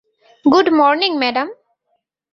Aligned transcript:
Good 0.45 0.67
morning, 0.77 1.11
madam. 1.17 1.47